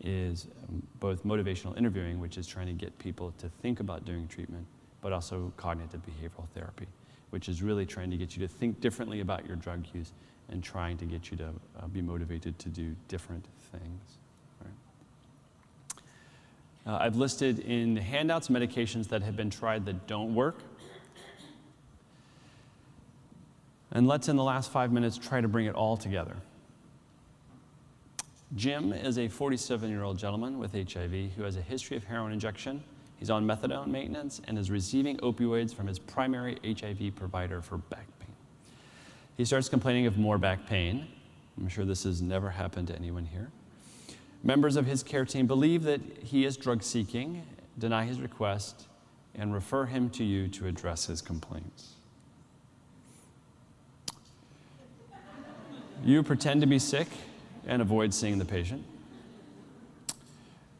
[0.00, 4.26] is um, both motivational interviewing, which is trying to get people to think about doing
[4.26, 4.66] treatment,
[5.00, 6.86] but also cognitive behavioral therapy,
[7.30, 10.12] which is really trying to get you to think differently about your drug use
[10.48, 11.48] and trying to get you to
[11.80, 14.18] uh, be motivated to do different things.
[16.84, 20.58] Uh, I've listed in handouts medications that have been tried that don't work.
[23.92, 26.36] And let's, in the last five minutes, try to bring it all together.
[28.56, 32.32] Jim is a 47 year old gentleman with HIV who has a history of heroin
[32.32, 32.82] injection.
[33.18, 38.06] He's on methadone maintenance and is receiving opioids from his primary HIV provider for back
[38.18, 38.34] pain.
[39.36, 41.06] He starts complaining of more back pain.
[41.56, 43.50] I'm sure this has never happened to anyone here.
[44.42, 47.42] Members of his care team believe that he is drug seeking,
[47.78, 48.88] deny his request,
[49.34, 51.94] and refer him to you to address his complaints.
[56.04, 57.06] You pretend to be sick
[57.66, 58.84] and avoid seeing the patient.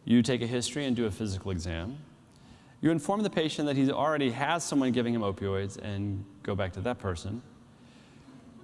[0.05, 1.99] You take a history and do a physical exam.
[2.81, 6.73] You inform the patient that he already has someone giving him opioids and go back
[6.73, 7.41] to that person.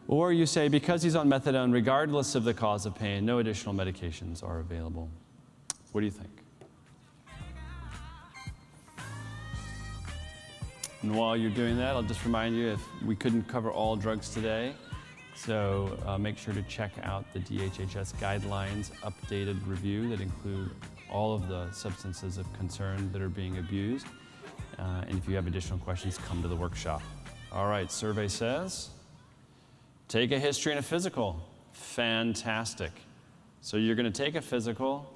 [0.08, 3.72] Or you say, because he's on methadone, regardless of the cause of pain, no additional
[3.72, 5.08] medications are available.
[5.92, 6.30] What do you think?
[11.02, 14.30] And while you're doing that, I'll just remind you if we couldn't cover all drugs
[14.30, 14.72] today,
[15.38, 20.70] so uh, make sure to check out the DHHS guidelines updated review that include
[21.10, 24.06] all of the substances of concern that are being abused.
[24.78, 27.02] Uh, and if you have additional questions, come to the workshop.
[27.52, 28.90] All right, survey says
[30.08, 31.40] take a history and a physical.
[31.72, 32.92] Fantastic.
[33.60, 35.12] So you're going to take a physical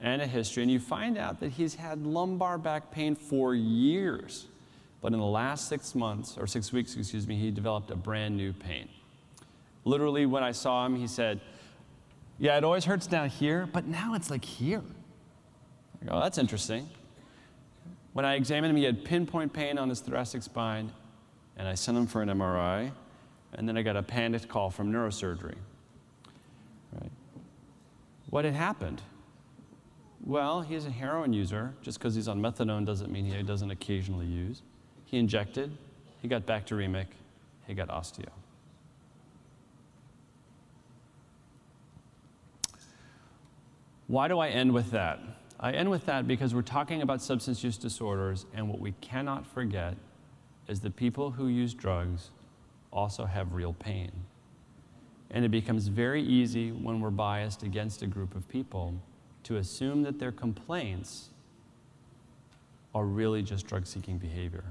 [0.00, 4.46] and a history, and you find out that he's had lumbar back pain for years.
[5.00, 8.36] But in the last six months, or six weeks, excuse me, he developed a brand
[8.36, 8.88] new pain.
[9.84, 11.40] Literally, when I saw him, he said,
[12.38, 14.82] Yeah, it always hurts down here, but now it's like here.
[16.02, 16.88] I go, That's interesting.
[18.12, 20.92] When I examined him, he had pinpoint pain on his thoracic spine,
[21.56, 22.92] and I sent him for an MRI,
[23.54, 25.56] and then I got a panicked call from neurosurgery.
[26.92, 27.10] Right.
[28.30, 29.02] What had happened?
[30.24, 31.74] Well, he's a heroin user.
[31.82, 34.62] Just because he's on methadone doesn't mean he doesn't occasionally use.
[35.04, 35.76] He injected,
[36.22, 37.06] he got bacteremic,
[37.66, 38.30] he got osteo.
[44.14, 45.18] Why do I end with that?
[45.58, 49.44] I end with that because we're talking about substance use disorders, and what we cannot
[49.44, 49.96] forget
[50.68, 52.30] is the people who use drugs
[52.92, 54.12] also have real pain.
[55.32, 58.94] And it becomes very easy when we're biased against a group of people
[59.42, 61.30] to assume that their complaints
[62.94, 64.62] are really just drug seeking behavior.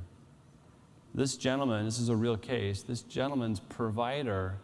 [1.13, 4.55] This gentleman, this is a real case, this gentleman's provider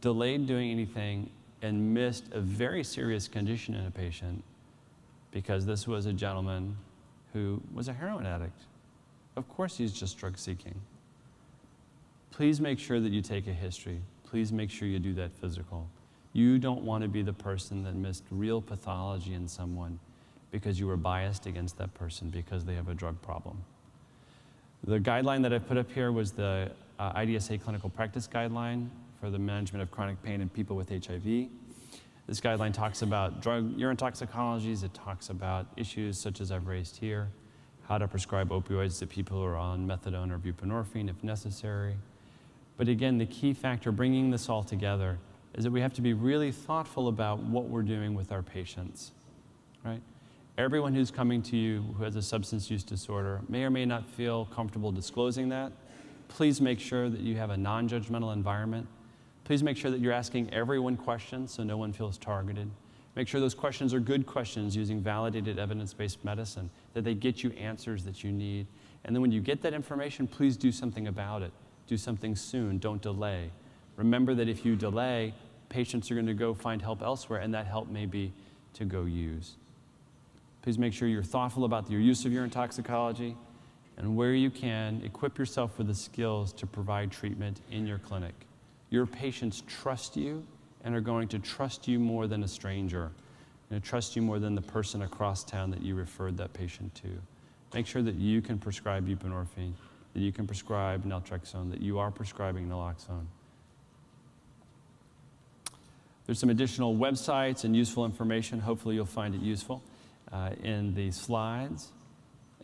[0.00, 1.28] delayed doing anything
[1.62, 4.42] and missed a very serious condition in a patient
[5.30, 6.76] because this was a gentleman
[7.32, 8.62] who was a heroin addict.
[9.36, 10.74] Of course, he's just drug seeking.
[12.30, 14.00] Please make sure that you take a history.
[14.24, 15.88] Please make sure you do that physical.
[16.32, 19.98] You don't want to be the person that missed real pathology in someone
[20.50, 23.62] because you were biased against that person because they have a drug problem.
[24.84, 28.88] The guideline that I put up here was the uh, IDSA clinical practice guideline
[29.20, 31.48] for the management of chronic pain in people with HIV.
[32.26, 36.96] This guideline talks about drug urine toxicologies, it talks about issues such as I've raised
[36.96, 37.28] here,
[37.88, 41.94] how to prescribe opioids to people who are on methadone or buprenorphine if necessary.
[42.76, 45.18] But again, the key factor bringing this all together
[45.54, 49.12] is that we have to be really thoughtful about what we're doing with our patients,
[49.84, 50.02] right?
[50.58, 54.08] Everyone who's coming to you who has a substance use disorder may or may not
[54.08, 55.70] feel comfortable disclosing that.
[56.28, 58.88] Please make sure that you have a non judgmental environment
[59.46, 62.68] Please make sure that you're asking everyone questions so no one feels targeted.
[63.14, 67.44] Make sure those questions are good questions using validated evidence based medicine, that they get
[67.44, 68.66] you answers that you need.
[69.04, 71.52] And then when you get that information, please do something about it.
[71.86, 73.52] Do something soon, don't delay.
[73.94, 75.32] Remember that if you delay,
[75.68, 78.32] patients are going to go find help elsewhere, and that help may be
[78.74, 79.54] to go use.
[80.62, 83.36] Please make sure you're thoughtful about your use of urine toxicology,
[83.96, 88.34] and where you can, equip yourself with the skills to provide treatment in your clinic.
[88.90, 90.44] Your patients trust you
[90.84, 93.10] and are going to trust you more than a stranger,
[93.70, 97.08] and trust you more than the person across town that you referred that patient to.
[97.74, 99.72] Make sure that you can prescribe buprenorphine,
[100.14, 103.26] that you can prescribe naltrexone, that you are prescribing naloxone.
[106.26, 108.60] There's some additional websites and useful information.
[108.60, 109.82] Hopefully, you'll find it useful
[110.32, 111.92] uh, in the slides.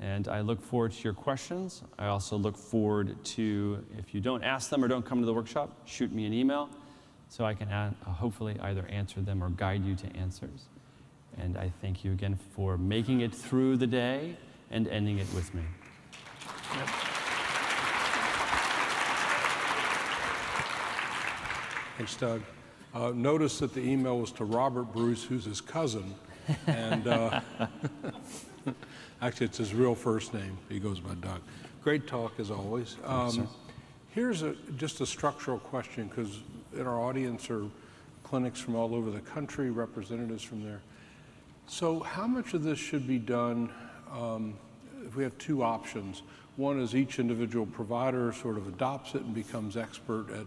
[0.01, 1.83] And I look forward to your questions.
[1.99, 5.35] I also look forward to, if you don't ask them or don't come to the
[5.35, 6.69] workshop, shoot me an email
[7.29, 10.67] so I can uh, hopefully either answer them or guide you to answers.
[11.39, 14.37] And I thank you again for making it through the day
[14.71, 15.63] and ending it with me.
[16.77, 16.89] Yep.
[21.97, 22.43] Thanks, Doug.
[22.95, 26.15] Uh, notice that the email was to Robert Bruce, who's his cousin.
[26.67, 27.41] And uh,
[29.23, 30.57] actually, it's his real first name.
[30.69, 31.41] He goes by Doug.
[31.83, 32.97] Great talk, as always.
[33.05, 33.49] Um,
[34.11, 36.41] here's a, just a structural question, because
[36.75, 37.65] in our audience are
[38.23, 40.81] clinics from all over the country, representatives from there.
[41.67, 43.71] So, how much of this should be done
[44.13, 44.55] um,
[45.07, 46.23] if we have two options?
[46.57, 50.47] One is each individual provider sort of adopts it and becomes expert at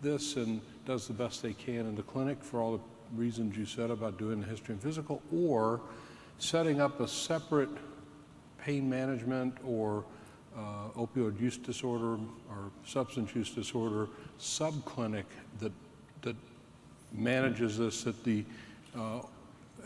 [0.00, 2.80] this and does the best they can in the clinic for all the
[3.14, 5.80] reasons you said about doing the history and physical, or
[6.38, 7.70] setting up a separate
[8.58, 10.04] pain management or
[10.56, 12.18] uh, opioid use disorder
[12.50, 15.24] or substance use disorder subclinic
[15.60, 15.72] that
[16.20, 16.36] that
[17.12, 18.44] manages this that the
[18.96, 19.20] uh,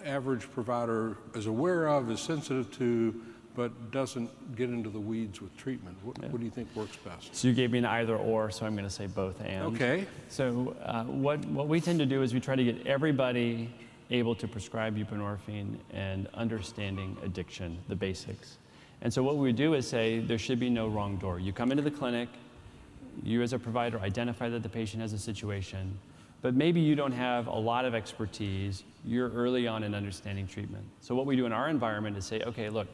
[0.05, 3.21] average provider is aware of, is sensitive to,
[3.55, 5.97] but doesn't get into the weeds with treatment.
[6.03, 6.29] What, yeah.
[6.29, 7.35] what do you think works best?
[7.35, 9.75] So you gave me an either or, so I'm going to say both and.
[9.75, 10.07] Okay.
[10.29, 13.71] So uh, what, what we tend to do is we try to get everybody
[14.11, 18.59] able to prescribe buprenorphine and understanding addiction, the basics.
[19.03, 21.39] And so what we do is say there should be no wrong door.
[21.39, 22.29] You come into the clinic,
[23.23, 25.99] you as a provider identify that the patient has a situation,
[26.43, 28.85] but maybe you don't have a lot of expertise.
[29.05, 30.85] You're early on in understanding treatment.
[31.01, 32.89] So what we do in our environment is say, okay, look,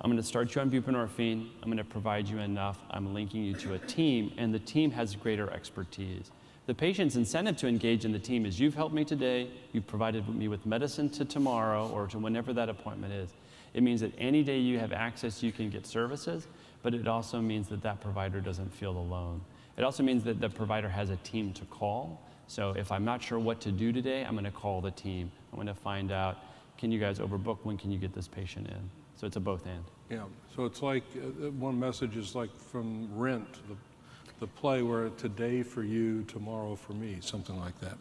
[0.00, 1.48] I'm going to start you on buprenorphine.
[1.62, 2.78] I'm going to provide you enough.
[2.90, 6.30] I'm linking you to a team, and the team has greater expertise.
[6.66, 10.28] The patient's incentive to engage in the team is you've helped me today, you've provided
[10.28, 13.30] me with medicine to tomorrow or to whenever that appointment is.
[13.72, 16.48] It means that any day you have access, you can get services,
[16.82, 19.42] but it also means that that provider doesn't feel alone.
[19.76, 22.20] It also means that the provider has a team to call.
[22.48, 25.30] So if I'm not sure what to do today, I'm going to call the team.
[25.52, 26.38] I'm going to find out
[26.78, 27.58] can you guys overbook?
[27.62, 28.90] When can you get this patient in?
[29.14, 29.84] So it's a both and.
[30.10, 30.24] Yeah.
[30.54, 33.76] So it's like uh, one message is like from Rent, the,
[34.40, 37.96] the play where today for you, tomorrow for me, something like that.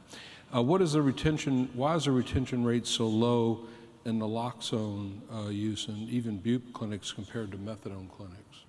[0.53, 1.69] Uh, what is the retention?
[1.73, 3.65] Why is the retention rate so low
[4.05, 8.65] in naloxone uh, use and even bupe clinics compared to methadone clinics?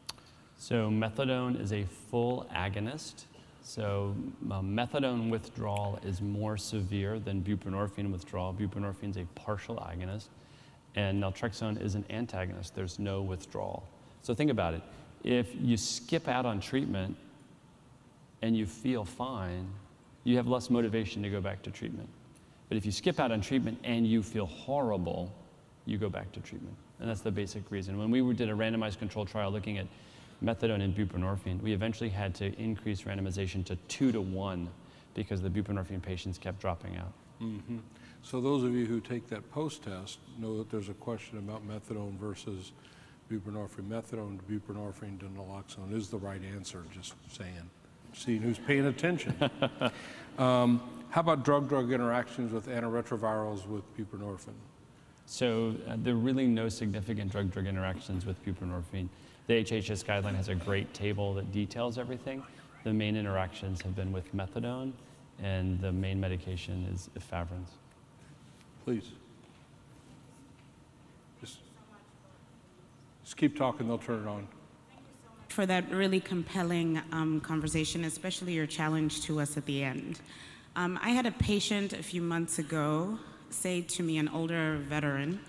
[0.58, 3.24] So methadone is a full agonist.
[3.62, 4.14] So
[4.50, 8.54] uh, methadone withdrawal is more severe than buprenorphine withdrawal.
[8.54, 10.28] Buprenorphine is a partial agonist,
[10.94, 12.74] and naltrexone is an antagonist.
[12.76, 13.88] There's no withdrawal.
[14.22, 14.82] So think about it.
[15.24, 17.16] If you skip out on treatment
[18.42, 19.66] and you feel fine,
[20.24, 22.08] you have less motivation to go back to treatment.
[22.68, 25.32] But if you skip out on treatment and you feel horrible,
[25.84, 26.76] you go back to treatment.
[26.98, 27.98] And that's the basic reason.
[27.98, 29.86] When we did a randomized controlled trial looking at
[30.44, 34.68] methadone and buprenorphine, we eventually had to increase randomization to two to one
[35.14, 37.12] because the buprenorphine patients kept dropping out.
[37.40, 37.78] Mm-hmm.
[38.22, 42.18] So those of you who take that post-test know that there's a question about methadone
[42.18, 42.72] versus
[43.30, 43.88] buprenorphine.
[43.88, 47.70] Methadone to buprenorphine to naloxone is the right answer, just saying.
[48.16, 49.36] Seeing who's paying attention.
[50.38, 54.54] um, how about drug-drug interactions with antiretrovirals with buprenorphine?
[55.26, 59.08] So uh, there are really no significant drug-drug interactions with buprenorphine.
[59.48, 62.42] The HHS guideline has a great table that details everything.
[62.84, 64.92] The main interactions have been with methadone,
[65.42, 67.68] and the main medication is efavirenz.
[68.84, 69.10] Please.
[71.40, 71.58] Just,
[73.24, 74.48] just keep talking, they'll turn it on
[75.56, 80.20] for that really compelling um, conversation, especially your challenge to us at the end.
[80.76, 85.40] Um, I had a patient a few months ago say to me, an older veteran,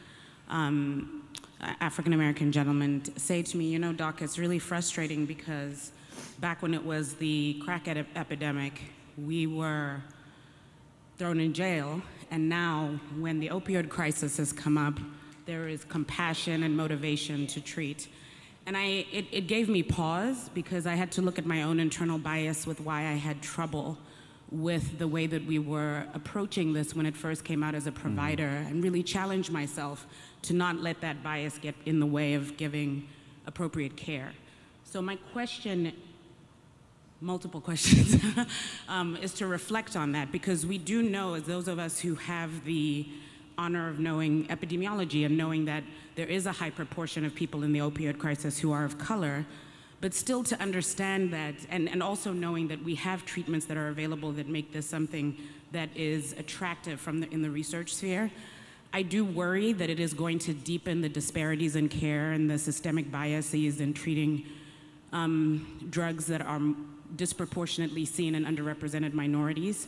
[0.47, 1.23] um,
[1.59, 5.91] African American gentleman, say to me, You know, doc, it's really frustrating because
[6.39, 8.79] back when it was the crack ed- epidemic,
[9.17, 10.01] we were
[11.17, 12.01] thrown in jail,
[12.31, 14.97] and now when the opioid crisis has come up,
[15.45, 18.07] there is compassion and motivation to treat.
[18.67, 21.79] And I, it, it gave me pause because I had to look at my own
[21.79, 23.97] internal bias with why I had trouble
[24.51, 27.91] with the way that we were approaching this when it first came out as a
[27.93, 28.67] provider mm-hmm.
[28.67, 30.05] and really challenge myself
[30.41, 33.07] to not let that bias get in the way of giving
[33.45, 34.33] appropriate care.
[34.83, 35.93] So, my question
[37.19, 38.21] multiple questions,
[38.87, 42.15] um, is to reflect on that because we do know, as those of us who
[42.15, 43.07] have the
[43.57, 45.83] honor of knowing epidemiology and knowing that
[46.17, 49.45] there is a high proportion of people in the opioid crisis who are of color,
[50.01, 53.89] but still to understand that, and, and also knowing that we have treatments that are
[53.89, 55.37] available that make this something
[55.71, 58.31] that is attractive from the, in the research sphere.
[58.93, 62.57] I do worry that it is going to deepen the disparities in care and the
[62.57, 64.43] systemic biases in treating
[65.13, 66.61] um, drugs that are
[67.15, 69.87] disproportionately seen in underrepresented minorities,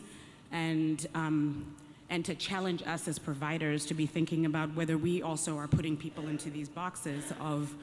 [0.52, 1.74] and um,
[2.10, 5.96] and to challenge us as providers to be thinking about whether we also are putting
[5.96, 7.74] people into these boxes of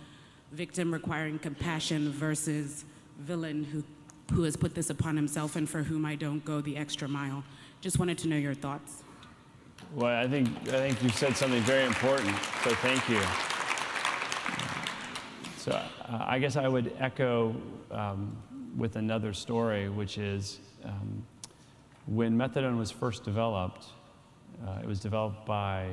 [0.51, 2.85] victim requiring compassion versus
[3.19, 3.83] villain who
[4.33, 7.43] who has put this upon himself and for whom I don't go the extra mile.
[7.81, 9.03] Just wanted to know your thoughts.
[9.93, 13.21] Well, I think, I think you said something very important, so thank you.
[15.57, 17.55] So uh, I guess I would echo
[17.91, 18.35] um,
[18.75, 21.25] with another story, which is um,
[22.05, 23.85] when methadone was first developed,
[24.65, 25.89] uh, it was developed by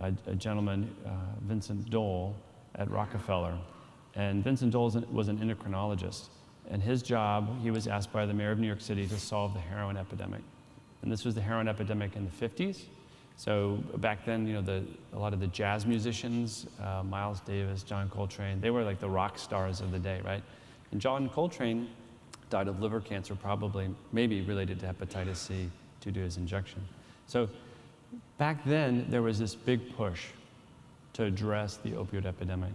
[0.00, 1.10] a, a gentleman, uh,
[1.42, 2.34] Vincent Dole,
[2.76, 3.56] at Rockefeller.
[4.14, 6.28] And Vincent Dole was an endocrinologist.
[6.70, 9.54] And his job, he was asked by the mayor of New York City to solve
[9.54, 10.40] the heroin epidemic.
[11.02, 12.84] And this was the heroin epidemic in the 50s.
[13.36, 14.84] So back then, you know, the,
[15.14, 19.08] a lot of the jazz musicians, uh, Miles Davis, John Coltrane, they were like the
[19.08, 20.42] rock stars of the day, right?
[20.92, 21.88] And John Coltrane
[22.50, 26.82] died of liver cancer, probably, maybe related to hepatitis C due to his injection.
[27.26, 27.48] So
[28.42, 30.24] back then, there was this big push
[31.12, 32.72] to address the opioid epidemic.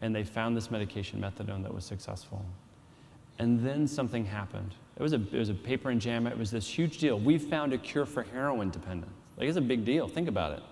[0.00, 2.42] And they found this medication, methadone, that was successful.
[3.38, 4.70] And then something happened.
[4.96, 6.30] It was a, it was a paper in JAMA.
[6.30, 7.18] It was this huge deal.
[7.20, 9.12] We found a cure for heroin dependence.
[9.36, 10.08] Like, it's a big deal.
[10.08, 10.62] Think about it.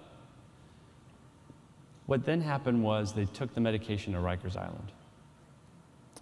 [2.07, 4.93] What then happened was they took the medication to Rikers Island.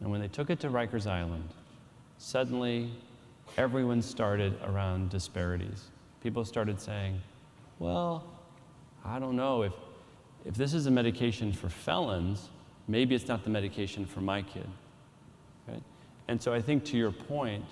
[0.01, 1.49] And when they took it to Rikers Island,
[2.19, 2.91] suddenly
[3.57, 5.85] everyone started around disparities.
[6.25, 7.21] People started saying,
[7.81, 8.24] well,
[9.05, 9.72] I don't know, if,
[10.45, 12.49] if this is a medication for felons,
[12.87, 14.68] maybe it's not the medication for my kid.
[16.31, 17.64] And so I think to your point,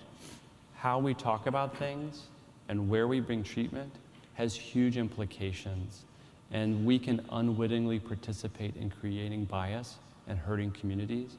[0.74, 2.24] how we talk about things
[2.68, 3.92] and where we bring treatment
[4.34, 6.04] has huge implications.
[6.50, 11.36] And we can unwittingly participate in creating bias and hurting communities.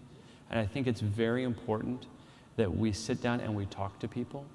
[0.49, 2.05] And I think it's very important
[2.55, 4.45] that we sit down and we talk to people.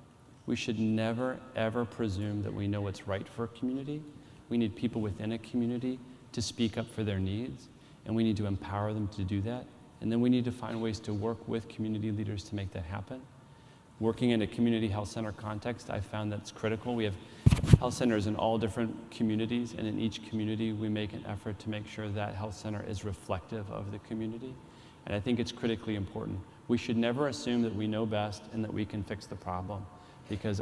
[0.47, 4.03] We should never, ever presume that we know what's right for a community.
[4.51, 5.99] We need people within a community
[6.33, 7.69] to speak up for their needs,
[8.05, 9.65] and we need to empower them to do that.
[10.01, 12.85] And then we need to find ways to work with community leaders to make that
[12.85, 13.23] happen.
[14.01, 16.95] Working in a community health center context, I found that's critical.
[16.95, 17.15] We have
[17.79, 21.71] health centers in all different communities, and in each community, we make an effort to
[21.71, 24.55] make sure that health center is reflective of the community.
[25.07, 26.39] And I think it's critically important.
[26.69, 29.87] We should never assume that we know best and that we can fix the problem,
[30.29, 30.61] because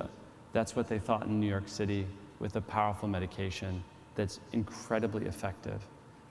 [0.53, 2.07] that's what they thought in New York City
[2.39, 3.83] with a powerful medication
[4.15, 5.87] that's incredibly effective.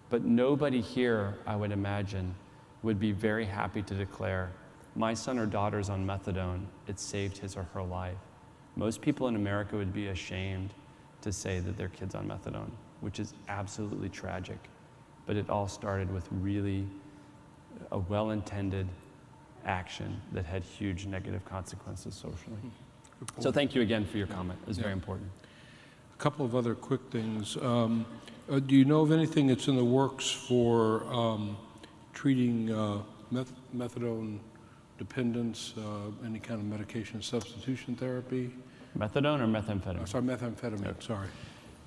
[0.10, 2.36] But nobody here, I would imagine,
[2.84, 4.52] would be very happy to declare,
[4.96, 8.18] my son or daughter's on methadone, it saved his or her life.
[8.76, 10.74] Most people in America would be ashamed
[11.22, 14.58] to say that their kid's on methadone, which is absolutely tragic.
[15.26, 16.88] But it all started with really
[17.92, 18.88] a well intended
[19.66, 22.72] action that had huge negative consequences socially.
[23.40, 24.60] So, thank you again for your comment.
[24.68, 24.84] It's yeah.
[24.84, 25.30] very important.
[26.14, 27.58] A couple of other quick things.
[27.58, 28.06] Um,
[28.50, 31.58] uh, do you know of anything that's in the works for um,
[32.14, 33.00] treating uh,
[33.30, 34.40] meth- methadone
[34.98, 38.52] dependence, uh, any kind of medication substitution therapy?
[38.98, 40.02] Methadone or methamphetamine?
[40.02, 41.28] Oh, sorry, methamphetamine, sorry.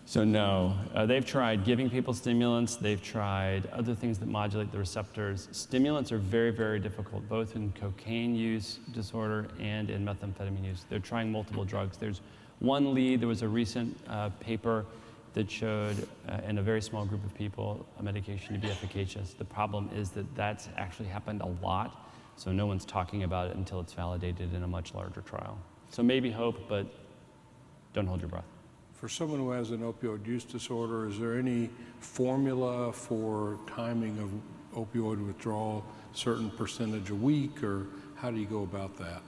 [0.07, 0.77] So, no.
[0.95, 5.49] Uh, they've tried giving people stimulants, they've tried other things that modulate the receptors.
[5.53, 10.85] Stimulants are very, very difficult, both in cocaine use disorder and in methamphetamine use.
[10.89, 11.97] They're trying multiple drugs.
[11.97, 12.21] There's
[12.59, 14.85] one lead, there was a recent uh, paper
[15.33, 19.33] that showed uh, in a very small group of people a medication to be efficacious.
[19.33, 22.05] The problem is that that's actually happened a lot
[22.37, 25.59] so no one's talking about it until it's validated in a much larger trial.
[25.91, 26.87] So maybe hope, but
[27.93, 28.45] don't hold your breath.
[28.95, 31.69] For someone who has an opioid use disorder, is there any
[32.01, 34.31] formula for timing of
[34.87, 39.23] opioid withdrawal, certain percentage a week, or how do you go about that?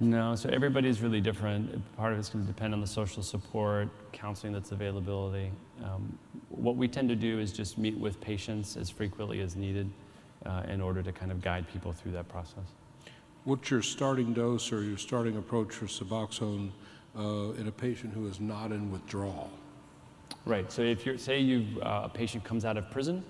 [0.00, 1.82] No, so everybody's really different.
[1.96, 5.50] Part of it's going to depend on the social support, counseling that's availability.
[5.84, 6.18] Um,
[6.48, 9.90] what we tend to do is just meet with patients as frequently as needed
[10.44, 12.64] uh, in order to kind of guide people through that process.
[13.44, 16.70] What's your starting dose or your starting approach for Suboxone
[17.16, 19.50] uh, in a patient who is not in withdrawal?
[20.44, 20.70] Right.
[20.70, 23.24] So if you're, say you uh, a patient comes out of prison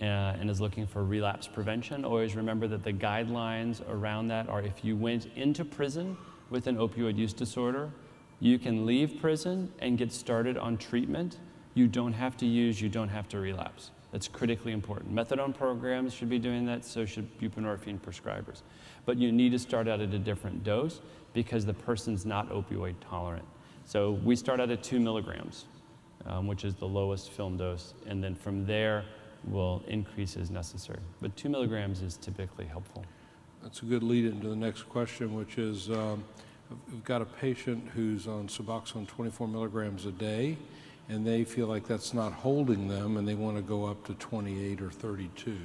[0.00, 4.62] uh, and is looking for relapse prevention, always remember that the guidelines around that are
[4.62, 6.16] if you went into prison
[6.50, 7.90] with an opioid use disorder,
[8.40, 11.38] you can leave prison and get started on treatment.
[11.74, 13.90] You don't have to use, you don't have to relapse.
[14.16, 15.14] That's critically important.
[15.14, 18.62] Methadone programs should be doing that, so should buprenorphine prescribers.
[19.04, 21.02] But you need to start out at a different dose
[21.34, 23.44] because the person's not opioid tolerant.
[23.84, 25.66] So we start out at two milligrams,
[26.24, 29.04] um, which is the lowest film dose, and then from there
[29.44, 31.00] we'll increase as necessary.
[31.20, 33.04] But two milligrams is typically helpful.
[33.62, 36.24] That's a good lead into the next question, which is, um,
[36.90, 40.56] we've got a patient who's on Suboxone 24 milligrams a day,
[41.08, 44.14] and they feel like that's not holding them, and they want to go up to
[44.14, 45.56] 28 or 32.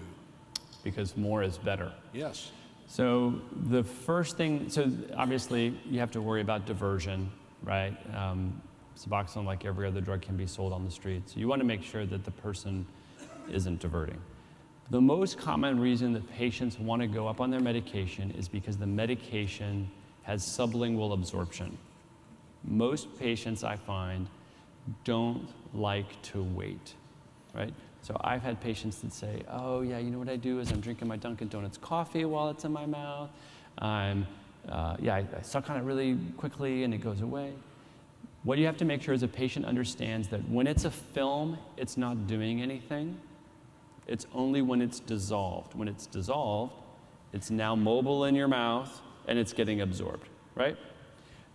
[0.84, 1.92] Because more is better.
[2.14, 2.52] Yes.
[2.88, 3.40] So
[3.70, 7.32] the first thing, so obviously you have to worry about diversion,
[7.64, 7.96] right?
[8.16, 8.62] Um,
[8.98, 11.30] Suboxone, like every other drug, can be sold on the street.
[11.30, 12.86] So you want to make sure that the person
[13.50, 14.22] isn't diverting.
[14.90, 18.78] The most common reason that patients want to go up on their medication is because
[18.78, 19.90] the medication
[20.24, 21.78] has sublingual absorption.
[22.64, 24.28] Most patients I find
[25.04, 26.94] don't like to wait,
[27.54, 27.74] right?
[28.02, 30.82] So I've had patients that say, "Oh yeah, you know what I do is I'm
[30.82, 33.30] drinking my Dunkin' Donuts coffee while it's in my mouth.
[33.78, 34.26] I'm,
[34.68, 37.54] uh, yeah, I, I suck on it really quickly and it goes away."
[38.44, 41.60] What you have to make sure is a patient understands that when it's a film,
[41.78, 43.20] it's not doing anything.
[44.08, 45.76] It's only when it's dissolved.
[45.76, 46.74] When it's dissolved,
[47.34, 50.76] it's now mobile in your mouth and it's getting absorbed, right?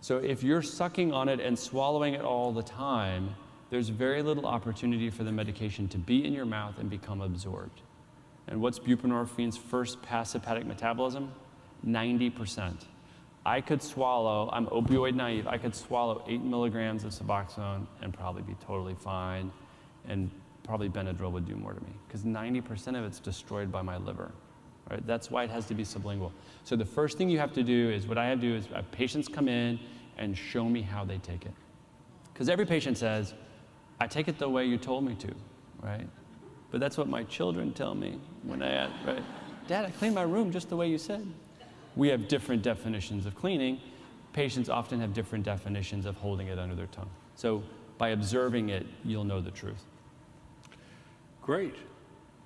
[0.01, 3.35] So if you're sucking on it and swallowing it all the time,
[3.69, 7.81] there's very little opportunity for the medication to be in your mouth and become absorbed.
[8.47, 11.31] And what's buprenorphine's first pass hepatic metabolism?
[11.85, 12.85] 90%.
[13.45, 18.41] I could swallow, I'm opioid naive, I could swallow eight milligrams of Suboxone and probably
[18.41, 19.51] be totally fine,
[20.07, 20.29] and
[20.63, 24.31] probably Benadryl would do more to me, because 90% of it's destroyed by my liver.
[24.89, 25.05] Right?
[25.05, 26.31] That's why it has to be sublingual.
[26.63, 28.67] So the first thing you have to do is what I have to do is
[28.67, 29.79] have patients come in
[30.17, 31.51] and show me how they take it.
[32.33, 33.33] Because every patient says,
[33.99, 35.33] I take it the way you told me to,
[35.81, 36.07] right?
[36.71, 39.23] But that's what my children tell me when I ask, right?
[39.67, 41.25] Dad, I cleaned my room just the way you said.
[41.95, 43.81] We have different definitions of cleaning.
[44.33, 47.09] Patients often have different definitions of holding it under their tongue.
[47.35, 47.63] So
[47.97, 49.83] by observing it, you'll know the truth.
[51.41, 51.75] Great.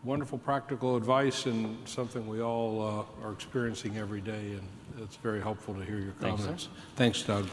[0.03, 4.67] Wonderful practical advice and something we all uh, are experiencing every day, and
[4.99, 6.69] it's very helpful to hear your Thanks, comments.
[6.95, 7.47] Thanks, Doug.